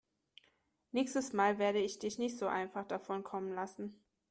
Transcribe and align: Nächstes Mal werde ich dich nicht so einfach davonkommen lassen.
Nächstes 0.93 1.31
Mal 1.31 1.59
werde 1.59 1.77
ich 1.77 1.99
dich 1.99 2.17
nicht 2.17 2.35
so 2.39 2.47
einfach 2.47 2.87
davonkommen 2.87 3.53
lassen. 3.53 4.01